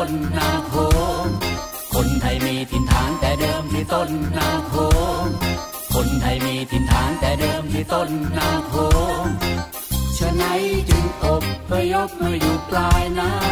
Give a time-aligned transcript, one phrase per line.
[0.00, 0.74] ้นนาโค
[1.26, 1.28] ม
[1.94, 4.74] คนไทยมีถิ่นฐานแต่เดิมที่ต้นนาโค
[5.26, 5.28] ม
[5.94, 8.74] คนไทยมีถิ่นฐานแต่เดิมที่ต้นนาโค
[9.24, 9.26] ม
[10.16, 10.44] ชะไหน
[10.88, 13.49] จึงอบพยพมาอยู่ปลายนา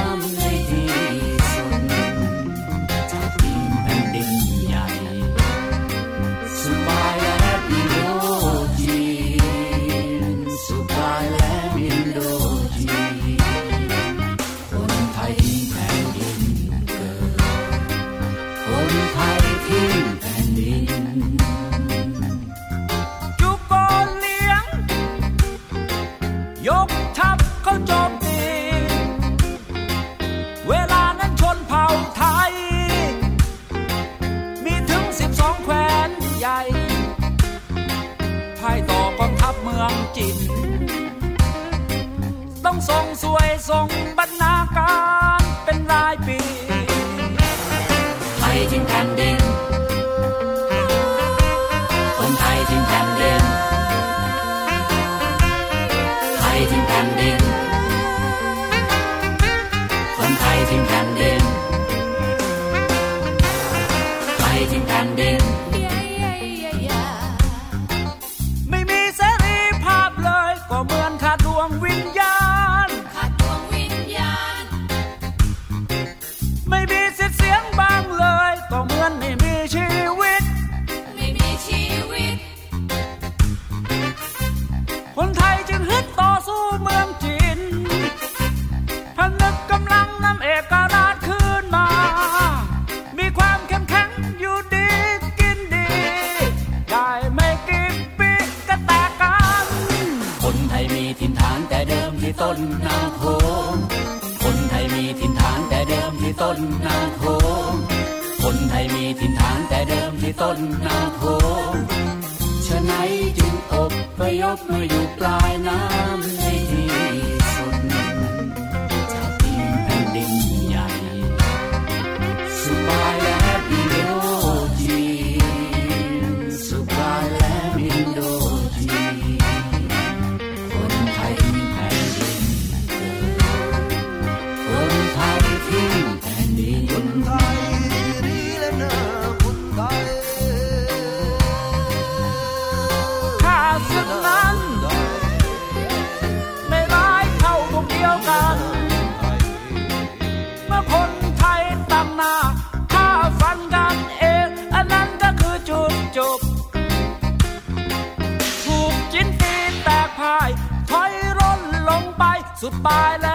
[162.71, 163.29] ดปลายแหล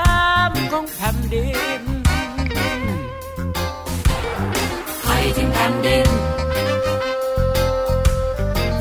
[0.49, 1.47] มของแผ่นดิ
[1.81, 1.83] น
[5.03, 6.07] ไทยทิ้งแผ่นดิน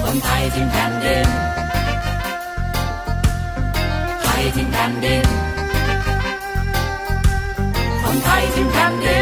[0.02, 1.28] คนไทยทิ้งแผ่นดิน
[4.22, 5.26] ไทยทิ้งแผ่นดิน
[8.02, 9.18] คนไทยทิ้งแผ่นดิ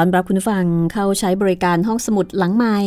[0.00, 2.78] ตอนรับคุณฟังเข้าใช้บริการห้องสมุดหลังใหม่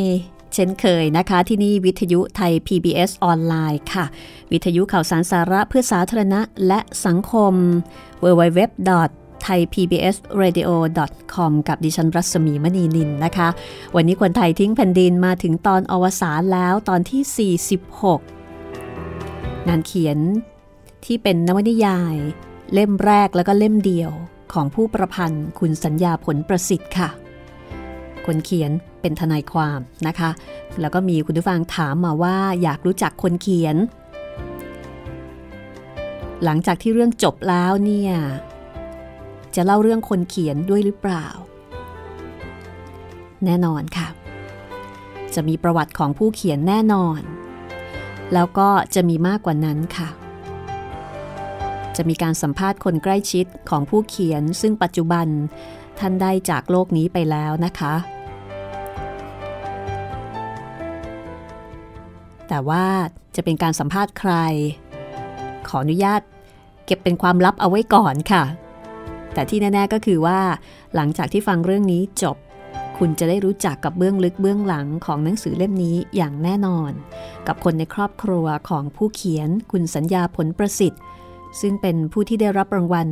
[0.53, 4.05] เช่นเคยนะคะ ที่นี่วิทยุไทย PBS ออนไลน์ค่ะ
[4.51, 7.53] วิทยุข่าวสารสาระเพื่อสาธารณะและสังคม
[8.23, 8.59] www
[9.45, 13.47] thaipbsradio.com กับดิฉันรัศมีมณีนินนะคะ
[13.95, 20.17] วันนี้คนไทยทิ้งแผ่นดินมาถึงตอนอวสานแล้วตอนที่ 46 งานเขียน
[21.05, 22.15] ที่เป็นนวนิยาย
[22.73, 24.11] เล่มแรกแล้วก็เล่มเดียว
[24.53, 27.09] ของผู้ประพันธ์คุณสัญญาผลประสิทธิ์ค่ะ
[28.25, 28.71] คนเขียน
[29.01, 30.29] เป็นทนายความนะคะ
[30.81, 33.75] แล้วก็มีคุณผู้ฟังถามมาว่าอยากรู้จักคนเขียน
[36.43, 38.13] หลังจากที่เรื่องจบแล้วเนี่ย
[39.55, 41.27] จะเล่าเรื่องคนเขียนด้วยหรือเปล่า
[43.45, 44.07] แน่นอนค่ะ
[45.35, 47.21] จะมีประวัติของผู้เขียนแน่นอน
[48.33, 50.09] แล้วก็จะมีมากกว่านั้นค่ะ
[51.97, 55.27] จะมีการสัมภาษณ์คนใกล้ชิดของผู้เขียน ซึ่งปัจจุบัน
[55.99, 57.93] ท่านได้จากโลกนี้ไปแล้วนะคะ
[62.47, 62.85] แต่ว่า
[63.35, 64.33] จะเป็นการสัมภาษณ์ใคร
[65.67, 66.21] ขออนุญาต
[66.85, 68.43] เก็บเป็นความลับเอาไว้ก่อนค่ะ
[69.33, 70.39] แต่ที่แน่ๆก็คือว่า
[70.95, 72.37] หลังจากที่ฟังเรื่องนี้จบ
[72.97, 76.91] คุณจะได้รู้จักกับเบื้องลึกเบื้องหลังของหนังสือเล่มนี้อย่างแน่นอน
[77.47, 81.01] กับคนในครอบครัวของผู้เขียนคุณสัญญาผลประสิทธิ์
[81.59, 83.07] ซึ่งเป็นผู้ที่ได้รับรางวัล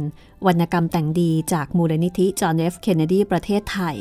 [0.45, 3.97] วรรณกรรมแต่งดีจากมูลนิธิจอห์นเอฟเคนเนดีประเทศไทย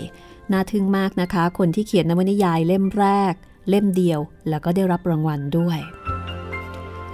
[0.52, 3.34] น่าทึ่งมากนะคะ คนที่เขียนนวนิยายเล่มแรก
[3.68, 5.78] เล่มเดียว แล้วก็ได้รับรางวัลด้วย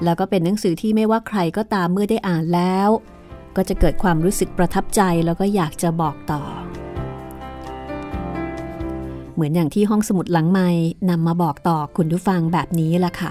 [0.04, 2.88] แล้วก็เป็นหนังสือที่ไม่ว่าใครก็ตามเมื่อได้อ่านแล้ว
[3.56, 6.42] ก็จะเกิดความรู้สึกประทับใจแล้วก็อยากจะบอกต่อ
[9.34, 10.68] เหมือนอย่างที่ห้องสมุดหลังไม้
[11.10, 13.28] นำมาบอกต่อคุณผู้ฟังแบบนี้ล่ะค่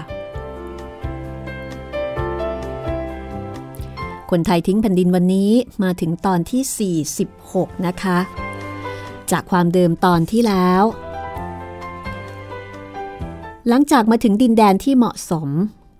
[4.30, 5.50] คนไทยทิ้งแผ่นดินวันนี้
[5.82, 8.18] มาถึงตอนที่ 46 นะคะ
[9.30, 10.82] จากความเดิมตอนที่แล้ว
[13.68, 15.48] หลังจากมาถึงดินแดนที่เหมาะสม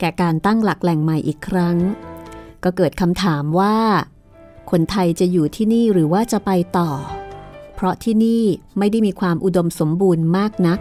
[0.01, 1.77] แก่การตั้งหลักแหล่งใหม่อีกครั้ง
[2.65, 3.77] ก็เกิดคำถามว่า
[4.71, 6.91] คนไทยจะอยู่ที่นี่หรือว่าจะไปต่อ
[7.75, 8.43] เพราะที่นี่
[8.79, 10.79] ไม่ได้มีความอุดมสมบูรณ์มากนัก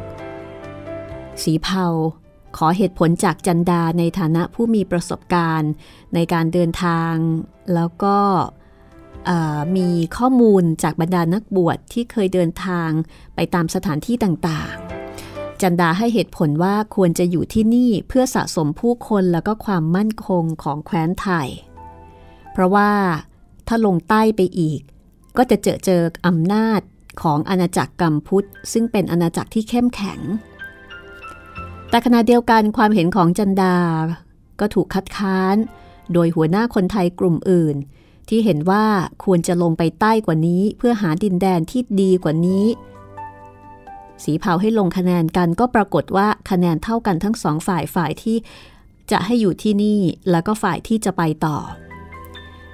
[1.44, 1.88] สีเผา
[2.58, 5.72] ขอเหตุผลจากจันดาในฐานะผู้มีประสบการณ์
[6.16, 7.14] ในการเดินทาง
[7.74, 8.18] แล้วก็
[9.78, 12.90] มีข้อมูลจากบรรดานักบวชที่เคยเดินทาง
[13.36, 21.48] ไปตามสถานที่ต่างๆ จันดาให้เหตุผลว่าควรจะอยู่ที่นี่เพื่อสะสมผู้คนแล้วก็ความมั่นคงของแคว้นไทย
[22.52, 22.92] เพราะว่า
[23.68, 24.82] ถ้าลงใต้ไปอีก
[25.38, 26.82] ก็จะเจอเจออำนาจ
[27.22, 30.20] ของอาณาจักรกัมพุทธซึ่งเป็นอาณาจักรที่เข้มแข็ง
[31.94, 33.78] แต่ขณะเดียวกันความเห็นของจันดา
[34.60, 35.56] ก็ถูกคัดค้าน
[36.14, 37.76] โดยหัวหน้าคนไทยกลุ่มอื่น
[38.30, 38.86] ที่เห็นว่า
[39.24, 42.66] ควรจะลงไปใต้กว่านี้เพื่อหาดินแดนที่ดีกว่านี้
[44.24, 48.38] สีเผาให้ลงคะแนนกันก็ปรากฏว่าคะแนนเท่ากันทั้งสองฝ่ายฝ่ายที่
[49.12, 50.00] จะให้อยู่ที่นี่
[50.32, 51.58] แล้วก็ฝ่ายที่จะไปต่อ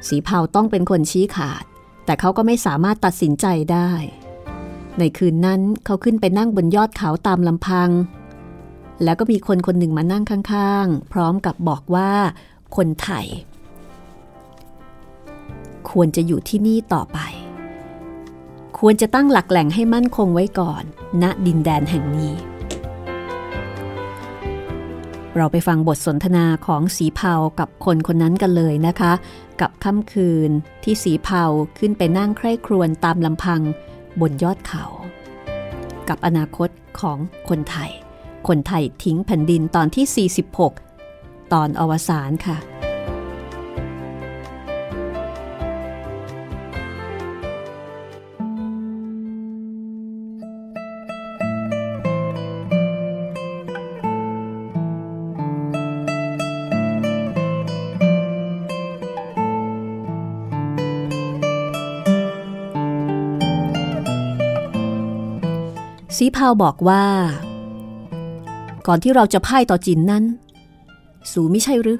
[0.07, 1.63] สีเผาต้องเป็นคนชี้ขาด
[2.05, 3.89] แต่เขาก็ไม่สามารถตัดสินใจได้
[4.99, 7.91] ในคืนนั้นเขาขึ้นไปนั่งบนยอดเขาตามลำพัง
[9.03, 12.11] แล้วก็มีคนคนหนึ่งมานั่งข้างๆ พร้อมกับบอกว่า
[12.75, 13.25] คนไทย
[15.91, 17.19] ควรจะอยู่ที่นี่ต่อไป
[18.79, 20.83] ควรจะตั้งหลักแหล่งให้มั่นคงไว้ก่อน
[21.23, 22.35] ณดินแดนแห่งนี้
[25.35, 29.13] เราไปฟังบทสนทนาของสีเผากับคนคนนั้นกันเลยนะคะ
[29.61, 30.49] กับค่ำคืน
[30.83, 31.43] ที่สีเผา
[31.79, 33.61] ขึ้นไปนั่งใคร่ครวญตามลำพัง
[34.21, 34.85] บนยอดเขา
[36.09, 37.17] กับอนาคตของ
[37.49, 37.91] คนไทย
[38.47, 40.27] คนไทยทิ้งแผ่นดินตอนที่
[40.91, 42.57] 46 ตอนอวสานค่ะ
[66.21, 67.03] สีพาวบอกว่า
[68.87, 70.23] ก่อนที่เราจะพ่ายต่อจินนั้น
[71.31, 71.99] สูไม่ใช่หรือ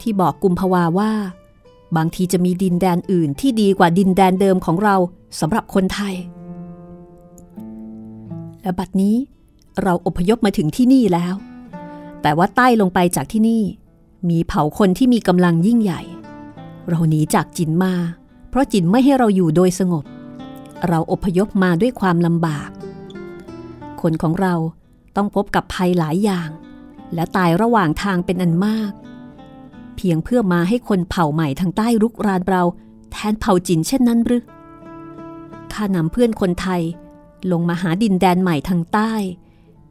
[0.00, 1.12] ที่บอกกุมภาวาว่า
[1.96, 4.96] บางทีจะมีดินแดนอื่นที่ดีกว่าดินแดนเดิมของเรา
[5.40, 6.14] สำหรับคนไทย
[8.62, 9.16] และบัดนี้
[9.82, 11.34] เราอพยพมาถึงที่นี่แล้ว
[12.22, 13.62] แต่ว่าใต้ลงไปจากที่นี่
[14.30, 16.02] มีเผ่าคนที่มีกำลังยิ่งใหญ่
[16.88, 17.94] เราหนีจากจินมา
[18.48, 20.04] เพราะจินไม่ให้เราอยู่โดยสงบ
[20.88, 22.70] เราอพยพมาด้วยความลำบาก
[24.00, 24.54] คนของเรา
[25.16, 26.50] ต้องพบกับภัยหลายอย่าง
[27.14, 28.92] และตายระหว่างทางเป็นอันมาก
[29.96, 32.62] เพียงเพื่อมาให้คนเผ่าใหม่ทางใต้รุกรานเรา
[33.12, 34.44] แทนเผ่าจินเช่นนั้นหรือ
[35.72, 36.82] ข้านำเพื่อนคนไทย
[37.52, 39.12] ลงมาหาดินแดนใหม่ทางใต้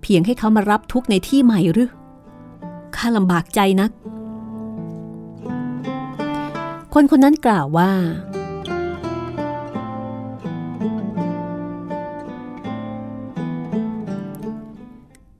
[0.01, 1.91] เพียงให้เขามารับทุกในที่ใหม่หรือ
[2.95, 3.91] ข้าลำบากใจนัก
[6.93, 7.91] คนคนนั้นกล่าวว่า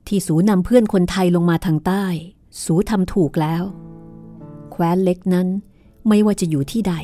[0.08, 2.04] ที่สูนำเพื่อนคนไทยลงมาทางใต้
[2.64, 3.62] สูทำถูกแล้ว
[4.72, 5.48] แคว้นเล็กนั้น
[6.08, 6.94] ไม่ว่าจะอยู่ที่ใด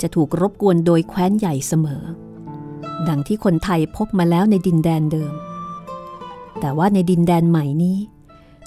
[0.00, 2.02] จะถูกรบกวนโดยแคว้นใหญ่เสมอ
[3.08, 5.32] ดังที่คนไทยพบมาแล้วในดินแดนเดิม
[6.60, 7.98] แต่ว่าในดินแดนใหม่นี้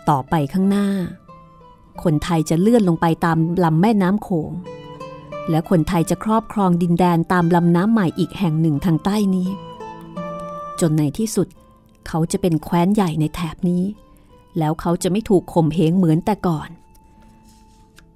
[0.10, 0.88] ต่อไปข้างหน้า
[2.04, 4.52] คนไทยจะเลื่อนลงไปตามลำแม่น้ำโขง
[5.50, 9.50] และคนไทยจะครอบครองดินแดนตามลำน้ำใหม่อีกแห่งหนึ่งทางใต้นี้
[10.80, 11.48] จนในที่สุด
[12.08, 13.84] เขาจะเป็นแคว้นใหญ่ในแถบนี้
[14.60, 16.70] แล้วเขาจะไม่ถูกข่มเหงเหมือนแต่ก่อน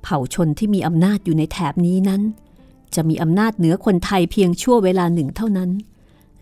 [0.03, 2.21] เผ่าชนที่มีอำนาจอยู่ในแถบนี้นั้น
[2.95, 5.69] จะมีอำนาจเหนือคนไทยเพียงชั่วเวลาหนึ่งเท่านั้น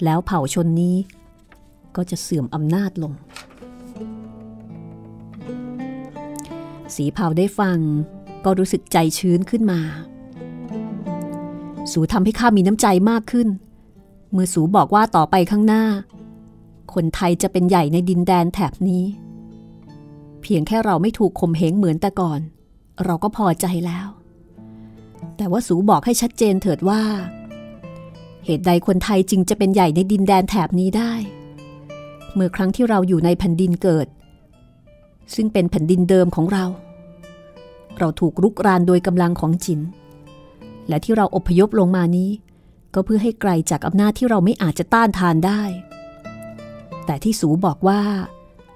[0.03, 0.96] แล้วเผ่าชนนี้
[1.96, 3.13] ก็จะเสื่อมอำนาจลง
[6.96, 7.77] สีเผาได้ฟัง
[8.46, 9.79] ก็รู้สึกใจชื้นขึ้นมา
[11.91, 13.48] สูทำให้ข้ามีน้ำใจมากขึ้น
[14.32, 15.84] เมื่อสูบอกว่าต่อไปข้างหน้า
[16.93, 19.03] คนไทยจะเป็นใหญ่ในดินแดนแถบนี้
[20.41, 22.39] เพียงแค่เราไม่ถูกข่มเหงเหมือนแต่ก่อน
[23.05, 24.08] เราก็พอใจแล้ว
[25.38, 27.01] แต่ว่าสูบอกให้ชัดเจนเถิดว่า
[28.46, 31.13] เหตุใดคนไทยจึงจะเป็นใหญ่ในดินแดนแถบนี้ได้
[32.34, 34.08] เมื่อครั้งที่เราอยู่ในแผ่นดินเกิด
[35.36, 36.65] ซึ่งเป็นแผ่นดินเดิมของเรา
[37.98, 39.79] เราถูกรุกรานโดยกำลังของจิน
[40.88, 42.29] และที่เราอพยพลงมานี้
[42.93, 45.62] ก็เพื่อให้ไกลจากอำนาจที่เราไม่อาจจะต้านทานได้
[47.10, 48.01] แต่ที่สูบอกว่า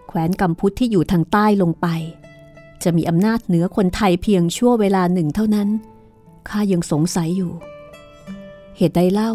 [0.08, 1.88] แคว้นกัมพุทที่อยู่ทางใต้ลงไป
[2.84, 5.70] จะมีอำนาจเหนือคนไทยเพียงชั่วเวลาหนึ่งเท่านั้น
[6.50, 7.52] ข้ายังสงสัยอยู่
[8.78, 9.32] เหตุใดเล่า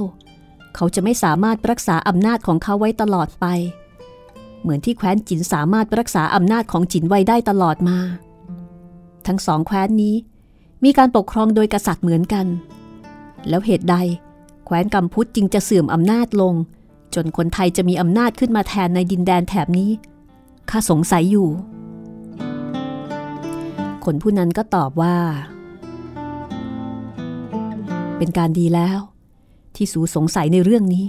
[0.75, 3.47] เขาจะไม่สามารถรักษาอำนาจของเขาไว้ตลอดไป
[4.61, 7.99] เหมือนที่แคว้นจินสามารถรักษาอำนาจของจินไว้ได้ตลอดมา
[9.27, 10.15] ทั้งสองแคว้นนี้
[10.85, 12.47] มีการปกครองโดยกษัตริย์เหมือนกัน
[13.49, 13.97] แล้วเหตุใด
[14.65, 16.55] แคว้นกัมพุทจึงจะเสื่อมอำนาจลง
[17.15, 19.91] จนคนไทยจะมีอำนาจขึ้นมาแทนในดินแดนแถบนี้
[20.71, 21.49] ข้าสงสัยอยู่
[24.05, 25.17] คนผู้นั้นก็ตอบว่า
[28.19, 28.99] เป็นการดีแล้ว
[29.77, 31.07] ที่สูสงสัยในเรื่องนี้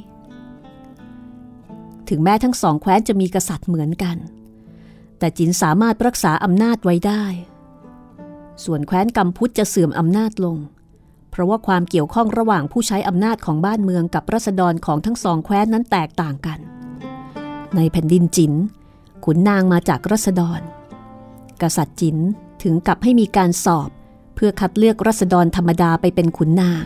[2.10, 4.18] ถึงแม้ทั้งสองแคว้นจะมีกษัตริย์เหมือนกัน
[5.20, 7.24] แต่จินสามารถรักษาอำนาจไว้ได้
[8.64, 10.58] ส่วนแคว้นกัมพุทจะเสื่อมอำนาจลง
[11.32, 16.60] เพราะว่าความเกี่ยวข้องระหว่างผู้ใช้อำนาจของบ้านเมืองกับรัษฎรของทั้งสองแคว้นนั้นแตกต่างกัน
[17.76, 18.54] ในแผ่นดินจิน
[19.26, 20.62] ขุนนางมาจากรัษฎร
[21.62, 22.18] กษัตริย์จิน
[22.64, 23.90] ถึงกับให้มีการสอบ
[24.36, 26.86] เพื่อคัดเลือกรัษฎรธรรมดาไปเป็นขุนนาง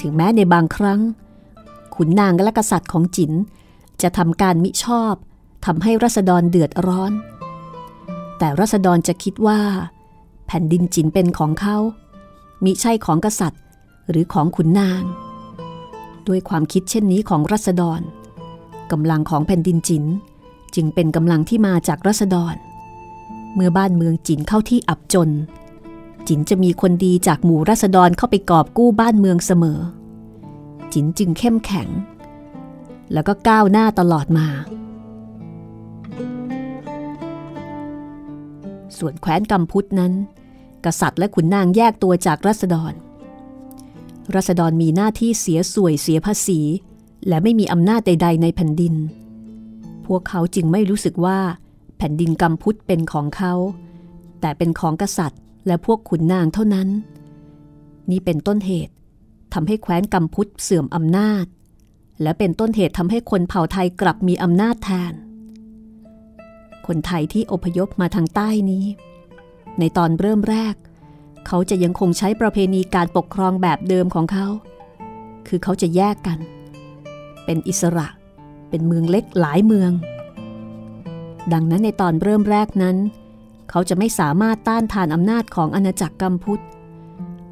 [0.00, 1.00] ถึงแม้ในบางครั้ง
[1.96, 3.32] ขุนนางและกษัตริย์ของจิน
[4.02, 5.14] จะทำการมิชอบ
[5.64, 7.12] ทำให้รัษฎรเดือดร้อน
[8.38, 9.60] แต่รัษฎรจะคิดว่า
[10.46, 11.76] แผ่นดินจินเป็นของเขา
[12.64, 13.62] มิใช่ของกษัตริย์
[14.10, 15.02] หรือของขุนนาง
[16.28, 18.00] ด้วยความคิดเช่นนี้ของรัษฎร
[18.92, 20.04] กำลังของแผ่นดินจิน
[20.74, 22.54] จึงเป็นกำลังที่มาจากรัษฎร
[23.54, 25.30] เมื่อบ้านเมืองจินเข้าที่อับจน
[26.28, 29.80] จินจะมีคนดีจากหมู่รัษฎรเข้าไปกอบกู้บ้านเมืองเสมอ
[30.92, 31.88] จินจึงเข้มแข็ง
[33.12, 34.46] แล้วก็ก้าวหน้าตลอดมา
[38.98, 40.12] ส่วนแคว้นกัมพุทนั้น
[40.86, 42.92] กษัตริย์และขุนนางแยกตัวจากรัษฎร
[44.34, 46.60] รัษฎรมีหน้าที่เสียสวยเสียภาษี
[47.28, 48.94] และไม่มีอำนาจใด ๆ ในแผ่นดิน
[50.06, 51.38] พวกเขาจึงไม่รู้สึกว่า
[51.98, 53.54] แผ่นดินกัมพุทเป็นของเขา
[54.40, 56.88] แต่เป็นของกษัตริย์และพวกขุนนางเท่านั้น
[58.10, 58.92] นี่เป็นต้นเหตุ
[59.54, 61.46] ทำให้แคว้นกัมพุทเสื่อมอำนาจ
[62.22, 65.12] และเป็นต้นเหตุทำให้คนเผ่าไทยกลับมีอำนาจแทน
[66.86, 68.84] คนไทยที่อพยพมาทางใต้นี้
[69.78, 70.74] ในตอนเริ่มแรก
[71.46, 74.46] เขาจะยังคงใช้ประเพณีการปกครองแบบเดิมของเขา
[75.48, 76.38] คือเขาจะแยกกัน
[77.44, 78.06] เป็นอิสระ
[78.68, 79.92] เป็นเมืองเล็กหลายเมือง
[81.52, 82.96] ดังนั้นในตอนเริ่มแรกนั้น
[83.70, 86.62] เขาจะไม่สามารถต้านทานอำนาจของอาณาจักรกัมพุทธ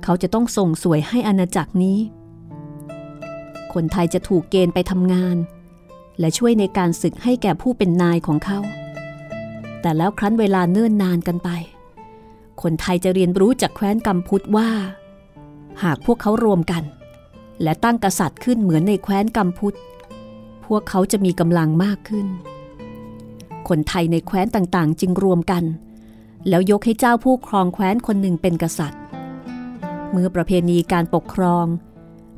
[0.04, 1.98] เขาจะต้องส่งสวยให้อาณาจักรนี้
[3.72, 5.36] คนไทยจะถูกเกณฑ์ไปทำงาน
[6.20, 8.58] และช่วยในการศึกให้แก่ผู้เป็นนายของเขา
[9.80, 11.50] แต่แล้วครั้นเวลาเนิ่นนานกันไป
[12.62, 14.70] คนไทยจะเรียนรู้จากแคว้นกัมพุทว่า
[15.82, 16.82] หากพวกเขารวมกัน
[17.62, 19.74] และตั้งกษัตริย์ขึ้นเหมือนในแคว้นกัมพุท
[20.66, 22.26] พวกเขาจะมีกำลังมากขึ้น
[23.68, 25.64] คนไทยในแคว้นต่างๆ จึงรวมกัน
[26.48, 29.00] แล้วยกให้เจ้าผู้ครองแคว้นคนหนึ่งเป็นกษัตริย์
[30.10, 31.66] เมื่อประเพณีการปกครอง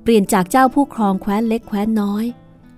[0.02, 2.24] เปลี่ยนจากเจ้าผู้ครองแคว้นเล็กแคว้นน้อย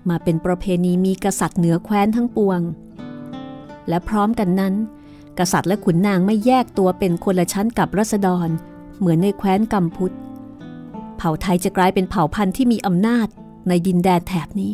[0.08, 2.60] มาเป็นประเพณีมีกษัตริย์เหนือแคว้นทั้งปวง
[3.88, 4.74] และพร้อมกันนั้น
[5.38, 8.48] กษัตริย์และขุนนางไม่แยกตัวเป็นคนละชั้นกับรัษฎร
[8.98, 10.12] เหมือนในแคว้นกัมพุท
[11.16, 13.28] เผ่าไทยจะกลายเป็นเผ่าพันธุ์ที่มีอำนาจ
[13.68, 14.72] ในดินแดนแถบนี้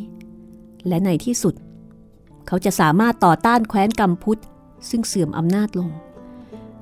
[0.89, 1.55] และในที่สุด
[2.47, 4.39] เขาจะสามารถต่อต้านแคว้นกัมพุท
[4.89, 5.91] ซึ่งเสื่อมอำนาจลง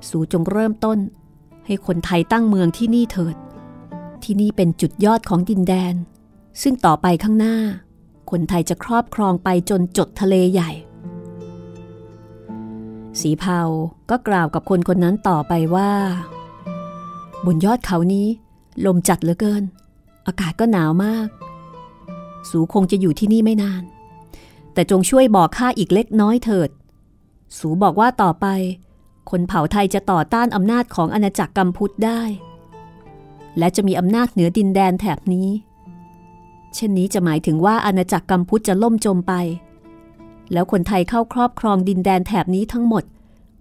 [0.09, 0.99] สู่จงเริ่มต้น
[1.65, 3.35] ให้คนไทยตั้งเมืองที่นี่เถิด
[4.23, 5.95] ที่นี่เป็นจุดยอดของดินแดน
[6.61, 7.57] ซึ่งต่อไปข้างหน้า
[8.31, 10.71] คนไทยจะครอบครองไปจนจดทะเลใหญ่
[13.19, 13.61] สีเผา
[14.09, 15.91] ก็กล่าวกับคนคนนั้นต่อไปว่า
[17.45, 18.27] บนยอดเขานี้
[18.85, 19.63] ลมจัดเหลือเกิน
[20.27, 21.27] อากาศก็หนาวมาก
[22.49, 23.83] สูคงจะอยู่ที่นี่ไม่นาน
[24.73, 26.69] แต่จงช่วยบอกข้าอีกเล็กน้อยเถิด
[27.57, 28.47] สูบอกว่าต่อไป
[29.29, 32.21] คนเผ่าไทยจะต่อต้านอำนาจของอาณาจักรกัมพุทได้
[33.57, 35.49] และจะมีอำนาจเหนือดินแดนแถบนี้
[36.75, 39.33] เช่นนี้จะหมายถึงว่าอาณาจักรกัมพุทจะล่มจมไป
[40.53, 43.03] แล้วคนไทยเข้าครอบครองดินแดนแถบนี้ทั้งหมด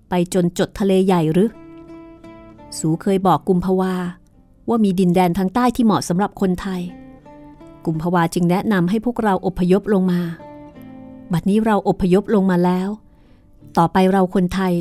[0.09, 1.50] ไปจนจดทะเลใหญ่หรือ
[2.79, 3.94] สูเคยบอกกุมภาวา
[4.68, 6.83] ว่ามีดินแดนทางใต้ที่เหมาะสำหรับคนไทย
[7.87, 10.20] กุมภาวาจึงแนะนำให้พวกเราอพยพลงมา
[11.33, 12.88] บัดนี้เราอพยพลงมาแล้ว
[13.79, 14.74] ต่อไปเราคนไทย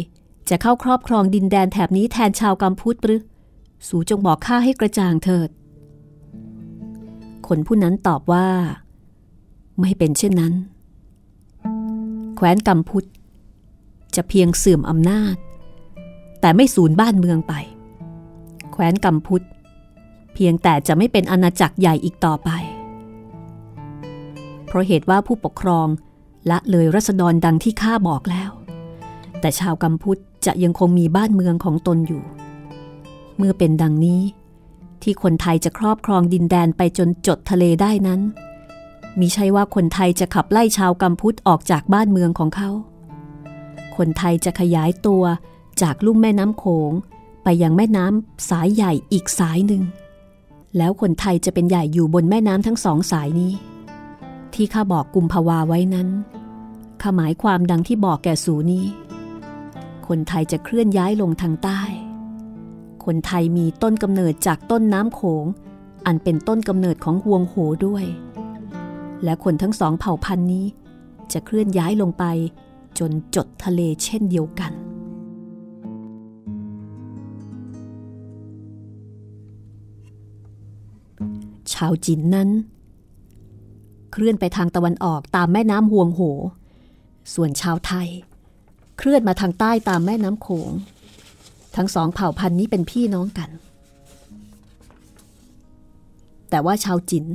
[0.49, 3.21] จะเข้าครอบครองดินแดนแถบนี้แทนชาวกัมพูชหรือ
[3.87, 5.49] สูจงบอกข้าให้กระจ่างเถิด
[7.47, 8.47] คนผู้นั้นตอบว่า
[9.79, 10.53] ไม่เป็นเช่นนั้น
[12.41, 13.05] แคว้นกัมพุท
[14.15, 15.35] จะเพียงเสื่อมอำนาจ
[16.41, 17.53] แต่ไม่สูญบ้านเมืองไป
[18.71, 19.41] แคว้นกัมพุท
[20.33, 22.49] เพียงแต่จะไม่เป็นอาณาจักรใหญ่อีกต่อไป
[24.65, 25.87] เพราะเหตุว่าผู้ปกครอง
[26.49, 28.51] ละเลยรัษฎรดังที่ข้าบอกแล้ว
[29.41, 32.23] แต่ชาวกัมพุทจะยังคงมีบ้านเมืองของตนอยู่
[33.37, 34.21] เมื่อเป็นดังนี้
[35.01, 38.21] ที่คนไทยจะครอบครองดินแดนไปจนจดทะเลได้นั้น
[39.19, 42.69] มิใช่ว่าคนไทยจะขับไล่ชาวกัมพุทออกจากบ้านเมืองของเขา
[43.97, 45.23] คนไทยจะขยายตัว
[45.81, 46.91] จากลุ่มแม่น้ำโขง
[47.43, 49.83] ไปยังแม่น้ำสายใหญ่อีกสายหนึ่ง
[50.77, 53.53] แล้วคนไทยจะเป็นใหญ่อยู่บนแม่น้ำทั้งสองสายนี้
[54.53, 56.07] ที่ข้าบอกกุมภาวาไว้นั้น
[57.01, 58.85] ข้าหมายความดังที่บอกแก่สูนี้
[60.07, 61.81] คนไทยจะเคลื่อนย้ายลงทางใต้
[63.05, 65.45] คนไทยมีต้นกำเนิดจากต้นน้ำโขง
[66.05, 68.05] อันเป็นต้นกำเนิดของฮวงโหด้วย
[69.23, 70.65] และคนทั้งสองเผ่าพันธุ์นี้
[71.33, 72.23] จะเคลื่อนย้ายลงไป
[72.99, 74.73] จนจดทะเลเช่นเดียวกัน
[81.73, 82.49] ชาวจีนนั้น
[84.11, 86.21] เคลื่อนไปทางตะวันออกตามแม่น้ำฮวงโห
[87.33, 88.07] ส่วนชาวไทย
[88.97, 90.69] เคลื่อนมาทางใต้ตามแม่น้ำโขง
[91.75, 93.49] ทั้งสองเผ่าพันธุ์นี้เป็นพี่น้องกัน
[96.49, 97.25] แต่ว่าชาวจิน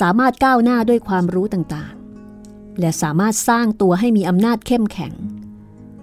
[0.00, 5.12] สามารถก้าวหน้าด้วยความรู้ต่างๆ และสามารถสร้างตัวให้มีอำนาจเข้มแข็ง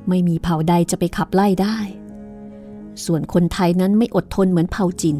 [0.10, 1.78] ไม่มีเผ่าใดจะไปขับไล่ได้
[3.06, 5.17] ส่วนคนไทยนั้นไม่อดทนเหมือนเผ่าจิน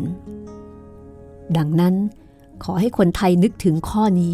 [1.58, 1.96] ดังนั้น
[2.64, 4.34] ขอให้คนไทยนึกถึงข้อนี้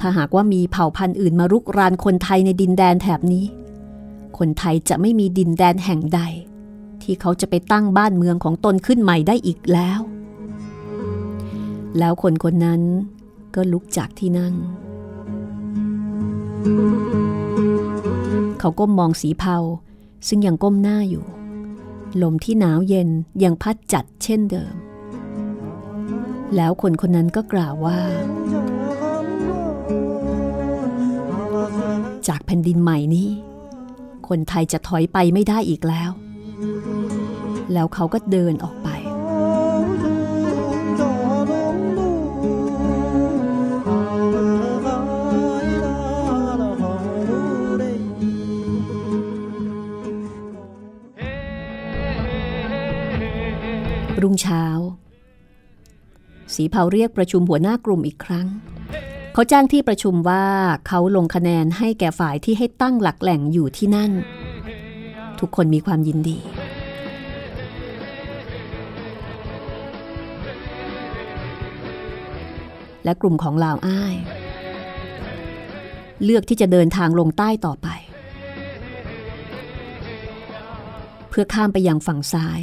[0.00, 3.44] ถ้าหากว่ามีเผ่าพันธุ์อื่นมารุกรานคนไทยในดินแดนแถบนี้
[4.38, 6.20] คนไทยจะไม่มีดินแดนแห่งใด
[7.02, 10.00] ที่เขาจะไปตั้งบ้านเมืองของตนขึ้นใหม่ได้อีกแล้ว
[11.98, 12.82] แล้วคนคนนั้น
[13.54, 14.54] ก็ลุกจากที่นั่ง
[18.58, 19.56] เขาก้มมองสีเผา
[20.28, 21.24] ซึ่งยังก้มหน้าอยู่
[22.22, 23.08] ลมที่หนาวเย็น
[23.42, 24.74] ยังพัดจัดเช่นเดิม
[26.56, 27.98] แล้วคนคนนั้นก็กล่าวว่า
[32.28, 33.28] จากแผ่นดินใหม่นี้
[34.28, 36.10] คนไทยจะถอยไปไม่ได้อีกแล้ว
[37.72, 38.88] แล้วเขาก็เดินออกไป
[54.22, 54.64] รุ่งเช้า
[56.54, 58.46] สีเผาเรียกประชุมหัวหน้ากลุ่มอีกครั้ง
[59.32, 60.44] เขาแจ้งที่ประชุมว่า
[60.86, 64.12] เขาลงคะแนนให้แก่ฝ่ายที่ให้ตั้งหลักแหล่งอยู่ที่นั่น
[65.40, 66.38] ทุกคนมีความยินดี
[73.04, 74.14] และกลุ่มของลาวอ้าย
[76.24, 77.88] เลือกที่จะเดินทางลงใต้ต่อไป
[81.28, 82.60] เพื่อข้ามไปยังฝั่งซ้าย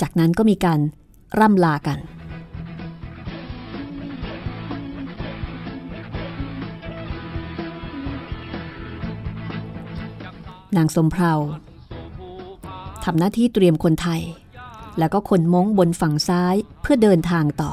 [0.00, 0.80] จากนั้นก็มีการ
[1.38, 1.98] ร่ำลากัน
[10.76, 11.32] นางสมเพรา
[13.04, 14.22] ทำหน้าที่เตรียมคนไทย
[14.98, 17.72] แล้วก็คนม้งบนฝั่งซ้ายเพื่อเดินทางต่อ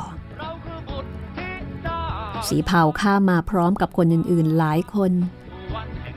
[2.47, 5.11] สีเผาข้ามาพร้อมกับคนอื่นๆหลายคน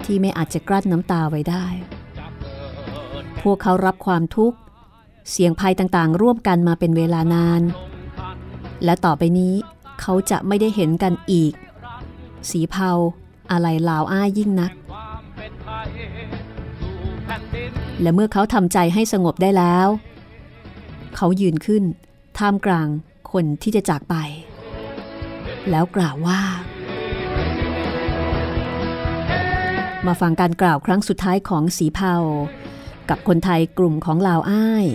[0.05, 1.67] ที่ไม่อาจจะกลั้นน้ำตาไว้ได้
[3.43, 4.59] พวกเขารับความทุกข์
[5.31, 7.63] เสียงภัยต่างๆ ร่วมกันมาเป็นเวลานาน
[8.85, 9.55] และต่อไปนี้
[10.01, 11.53] เขาจะไม่ได้เห็นกันอีก
[12.51, 12.91] สีเผา
[13.51, 14.73] อะไรลาวอ้ายยิ่งนัก
[18.03, 19.89] และเมื่อเขาทำใจให้สงบได้แล้ว
[21.17, 21.85] เขายืนขึ้น
[22.39, 22.89] ท่ามกลาง
[23.33, 24.15] คนที่จะจากไป
[25.71, 26.41] แล้วกล่าวว่า
[30.07, 32.17] มาฟังการกล่าวครั้งสุดท้ายของสีเผา
[33.11, 34.87] กับคนไทยกลุ่มของลาวอ้าย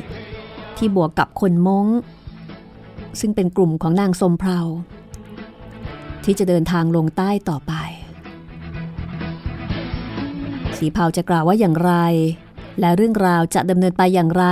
[0.82, 1.88] ที่บวกกับคนมง้ง
[3.20, 4.60] ซึ่งเป็นกลุ่มของนางสมเพา
[6.24, 7.74] ที่จะเดินทางลงใต้ต่อไป
[10.78, 11.94] สีเผาจะกล่าวว่าอย่างไร
[12.80, 14.46] และเรื่องราวจะดำเนินไปอย่างไร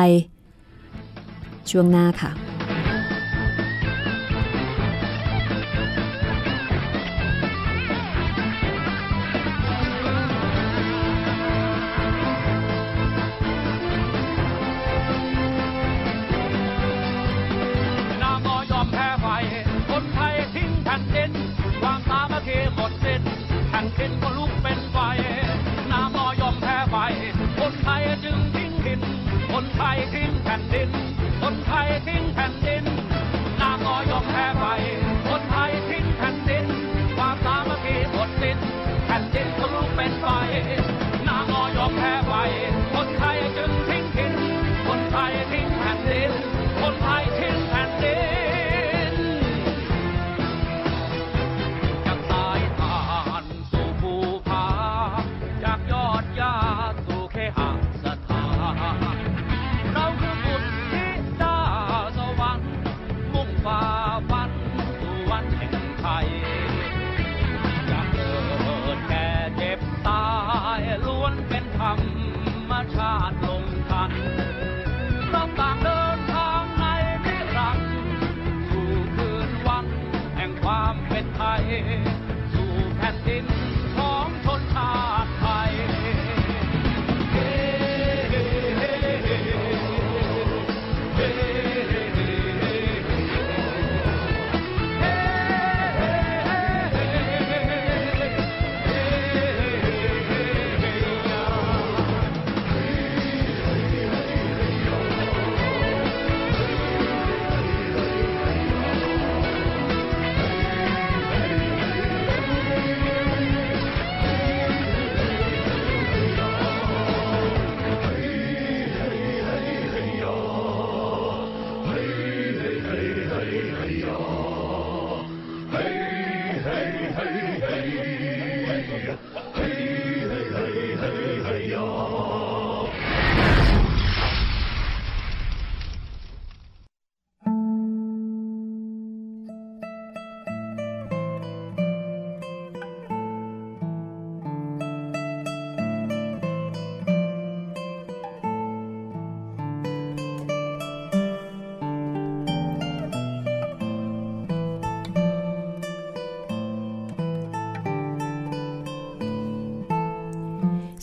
[1.69, 2.31] ช่วงหน้าค่ะ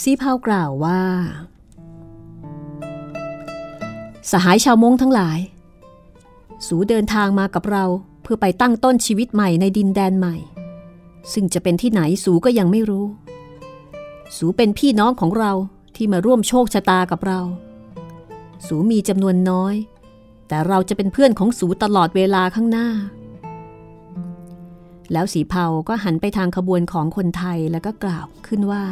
[0.09, 1.03] ซีเผากล่าวว่า
[4.31, 5.38] สหายชาวมงทั้งหลาย
[6.66, 7.85] สูเดินทางมากับเรา
[8.23, 10.37] เพื่อไปตั้งต้นชีวิตใหม่ในดินแดนใหม่
[11.33, 13.07] ซึ่งจะเป็นที่ไหนสูก็ยังไม่รู้
[14.37, 15.53] สูเป็นพี่น้องของเรา
[15.97, 17.40] ที่มาร่วมโชคชะตากับเรา
[18.66, 19.75] สูมีจำนวนน้อย
[20.49, 22.88] แต่เราจะเป็นเพื่อนของสูตลอดเวลาข้างหน้า
[25.12, 28.85] แล้วสีเผาก็หันไปทางขบวนของคนไทยแล้วก็กล่าวขึ้นว่า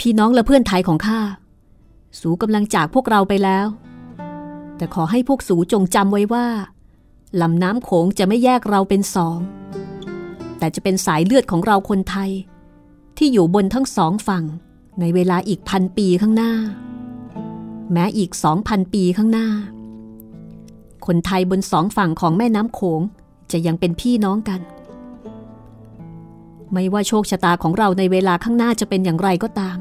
[0.00, 1.20] พี่น้องและเพื่อนไทยของข้า
[2.20, 3.66] สูกำลังจากพวกเราไปแล้ว
[4.76, 6.46] แต่ขอให้พวกสูจงจำไว้ว่า
[7.40, 9.38] ลำน้ำโขงจะไม่แยกเราเป็นสอง
[10.58, 12.30] แต่จะเป็นสายเลือดของเราคนไทย
[13.18, 14.44] ที่อยู่บนทั้งสองฝั่ง
[15.00, 16.52] ในเวลาอีกพันปีข้างหน้า
[17.92, 19.48] แม้อีกสองพันปีข้างหน้า
[21.06, 23.00] คนไทยบนสองฝั่งของแม่น้ำโขง
[23.52, 24.60] จะยังเป็นพี่น้องกัน
[26.72, 29.78] ไม่ว่าโชคชะตาของเราในเวลาข้างหน้าจะเป็นอย่างไรก็ตาม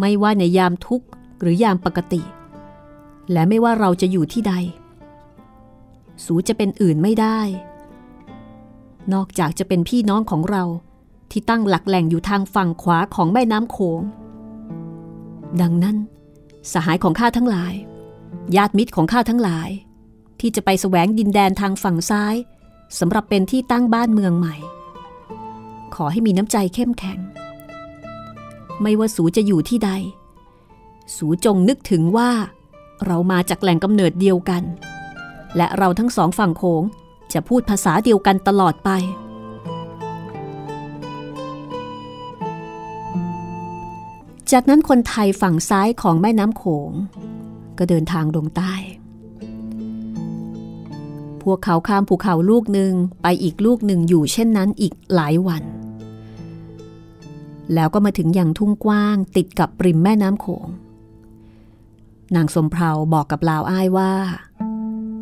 [0.00, 1.06] ไม่ว่าในยามทุกข์
[1.40, 2.22] หรือยามปกติ
[3.32, 4.54] และไม่ว่าเราจะอยู่ที่ใด
[6.24, 7.40] สูจะเป็นอื่นไม่ได้
[9.12, 10.64] นอกจากจะเป็นพี่น้องของเรา
[11.30, 14.02] ที่ตั้งหลักแหล่งอยู่ทางฝั่งขวาของแม่น้ำโขง
[15.60, 15.96] ดังนั้น
[16.72, 17.74] สหายของข้าทั้งหลาย
[18.56, 19.68] ญาติมิตรของข้าทั้งหลาย
[20.40, 22.34] ที่จะไปแสวงดินแดนทางฝั่งซ้าย
[22.98, 24.56] สำหรับเป็นที่ตั้งบ้านเมืองใหม่
[25.96, 27.18] ขอให้มีน้ำใจเข้มแข็ง
[28.82, 29.90] ไม่ว่าสูจะอยู่ที่ใด
[31.16, 32.30] สูจงนึกถึงว่า
[33.06, 34.62] เรามาจากแหล่งกำเนิดเดียวกัน
[35.56, 36.82] และเราทั้งสองฝั่งโขง
[37.32, 38.90] จะพูดภาษาเดียวกันตลอดไป
[44.52, 46.92] จากนั้นคนไทยฝั่งซ้ายของแม่น้ำโขง
[47.78, 48.74] ก็เดินทางลงใต้
[51.42, 55.64] พวกเขาข้ามภูเขาลูกหนึ่งไปอีกลูกหนึ่งอยู่เช่นนั้นอีกหลายวัน
[57.74, 60.68] แล้วก็มาถึงอย่างทุ่งกว้างติดกับริมแม่น้ำโขง
[62.36, 64.12] นางสมเพาบอกกับลาวอ้ายว่า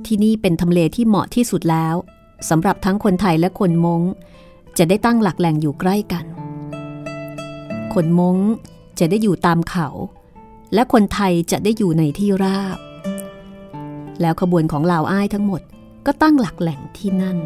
[0.07, 1.95] ที่นี่เป็นทำเลที่เหมาะที่สุดแล้ว
[2.49, 4.03] สำหรับทั้งคนไทยและคนมง้ง
[4.79, 6.25] จะได้ตั้งหลักแหล่งอยู่ใกล้กัน
[7.95, 8.39] คนมง้ง
[8.99, 9.89] จะได้อยู่ตามเขา
[10.75, 12.79] และคนไทยจะได้อยู่ในที่ราบ
[14.21, 15.63] แล้วขบวนของลาวอ้ายทั้งหมด
[16.07, 17.39] ก็ตั้งหลักแหล่งที่นั่น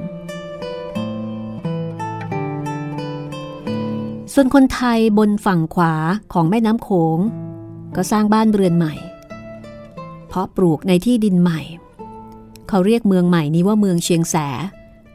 [4.41, 5.95] ส่วนคนไทยบนฝั่งขวา
[6.33, 7.19] ของแม่น้ำโขง
[7.97, 8.95] ก็สร้างบ้านเรือนใหม่
[10.29, 11.61] เพราะปลูกในที่ดินใหม่
[12.69, 14.37] เขาเรียกเมืองใหม่นี้ว่าเมืองเชียงแส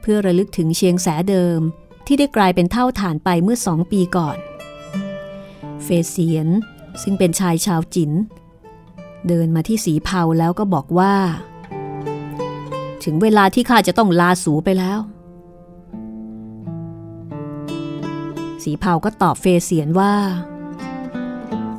[0.01, 1.59] เพื่อระลึกถึงเชียงแสเดิม
[2.05, 4.37] ที่ได้กลายเป็นเถ้าถ่านไปเมื่อสองปีก่อน
[5.83, 6.49] เฟเซียน
[7.01, 8.11] ซึ่งเป็นชายชาวจีน
[9.27, 11.15] เดินมาที่สีเภาแล้วก็บอกว่า
[13.03, 14.99] ถึงเวลาที่ข้าจะต้องลาสูไปแล้ว
[18.63, 20.13] สีเภาก็ตอบเฟเซียนว่า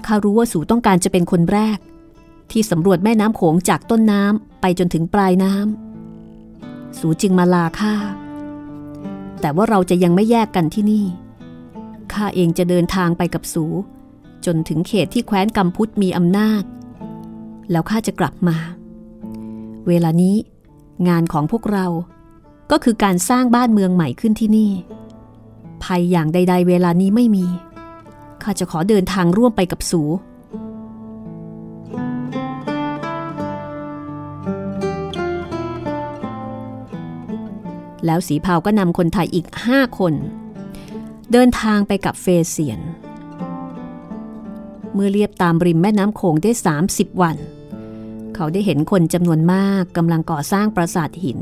[0.06, 1.78] ข้ารู้ว่าสูต้องการจะเป็นคนแรก
[2.50, 7.94] ที่สำรวจแม่น้ำโขงจากต้นน้ำไปจนถึงปลายน้ำสูจึงมาลาข้า
[9.40, 11.06] แต่ว่าเราจะยังไม่แยกกันที่นี่
[12.12, 13.64] ข้าเองจะเดินทางไปกับสู
[14.46, 16.62] จนถึงเขตที่แคว้นกำพุทมีอำนาจ
[17.70, 18.56] แล้วข้าจะกลับมา
[19.88, 20.36] เวลานี้
[21.08, 21.86] งานของพวกเรา
[22.70, 24.72] ก็คือการสร้างบ้านเมืองใหม่ขึ้นที่นี่
[25.84, 27.46] ภัยอย่างใด ๆ เวลานี้ไม่มี
[28.42, 30.02] ข้าจะขอเดินทางร่วมไปกับสู
[38.06, 40.14] แล้วสีเผาก็นำคนไทยอีกห้าคน
[41.32, 42.80] เดินทางไปกับเฟเซียน
[44.94, 46.50] เมื่อเรียบตามริมแม่น้ำโขงได้
[46.86, 47.36] 30 วัน
[48.34, 51.38] เขาได้เห็นคนจำนวนมากกำลังก่อสร้างปราสาทหิน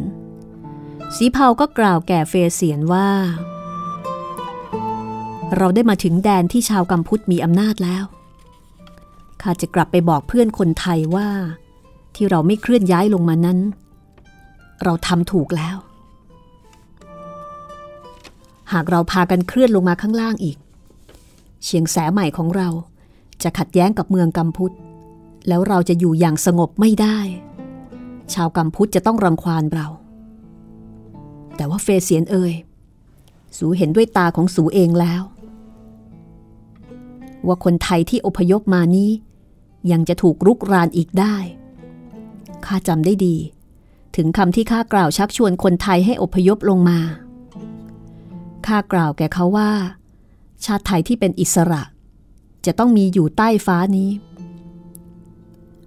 [1.17, 3.09] สีเผาก็กล่าวแก่เฟเซียนว่า
[5.57, 8.05] เราได้มาถึงแดนที่ชาวกัมพูชมีอำนาจแล้ว
[9.43, 11.29] ข้าจะกลับไปบอกเพื่อนคนไทยว่า
[12.15, 13.59] ที่เราไม่เคลื่อนย้ายลงมานั้น
[14.83, 15.77] เราทำถูกแล้ว
[18.73, 20.57] หากเราพากันเคลื่อนลงมาข้างล่างอีก
[21.65, 22.69] เชียงแสใหม่ของเรา
[23.43, 24.73] จะขัดแย้งกับเมืองกัมพุท
[25.49, 27.19] แล้วเราจะอยู่อย่างสงบไม่ได้
[28.35, 29.87] ชาวกัมพุทจะต้องรังควานเรา
[31.57, 32.55] แต่ว่าเฟเซียนเอ่ย
[33.57, 35.23] สูเห็นด้วยตาของสูเองแล้ว
[37.47, 39.11] ว่าคนไทยที่อพยพมานี้
[39.93, 41.37] ยังจะถูกรุกรานอีกได้
[42.67, 43.37] ข้าจำได้ดี
[44.17, 46.99] ถึงคำที่ข้ากล่าวชักชวนคนไทยให้อพยพลงมา
[48.67, 49.71] ข้ากล่าวแก่เขาว่า
[50.65, 51.83] ชาติไทยที่เป็นอิสระ
[52.67, 54.11] จะต้องมีอยู่ใต้ฟ้านี้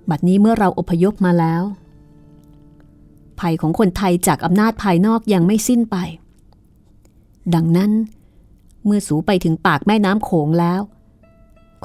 [0.10, 1.64] บัดนี้เมื่อเราอพยพมาแล้ว
[3.40, 5.98] ภัยของคนไทยจากอำนาจภายนอกยังไม่สิ้นไป
[7.56, 7.92] ดังนั้น
[8.86, 10.82] เมื่อสูไปถึงปากแม่น้ำโขงแล้ว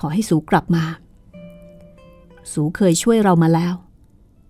[0.01, 0.85] ขอให้สูกลับมา
[2.53, 3.75] สูเคยช่วยเรามาแล้ว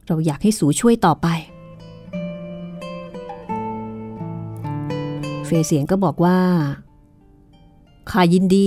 [0.06, 1.26] เราอยากให้สูช่วยต่อไป
[5.44, 6.38] เฟยเสียนก็บอกว่า
[8.10, 8.66] ข้ายินดี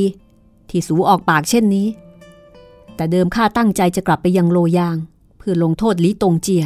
[0.69, 1.87] ที่สูออกปากเช่นนี้
[2.95, 4.97] แต่เดิมข้าตั้งใจจะกลับไปยังโลยาง
[5.37, 6.65] เพื่อลงโทษลิตงเจีย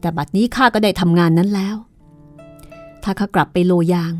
[0.00, 1.76] แต่บัดนี้ข้าก็ได้ทำงานนั้นแล้ว
[3.02, 4.12] ถ้าข้ากลับไปโลยาง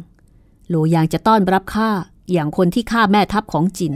[0.68, 1.90] โลยางจะต้อนรับข้า
[2.32, 3.94] อย่างคนที่ฆ่าแม่ทัพของจิน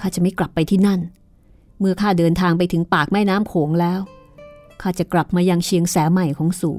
[0.00, 1.00] ข้าจะไม่กลับไปที่นั่น
[1.78, 4.00] เมื่อข้าเดินทางไปถึงปากแม่น้ำโขงแล้ว
[4.82, 6.72] ข้าจะกลับมายังเชียงแสใหม่ของสู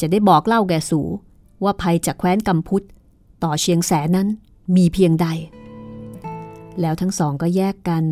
[0.00, 1.00] จะได้บอกเล่าแก่สู
[1.64, 2.82] ว่าภัยจากแคว้นกำพุท
[3.44, 4.28] ต่อเชียงแสนั้น
[4.76, 5.26] มีเพียงใด
[6.80, 8.04] แล้วทั้งสองก็แยกกัน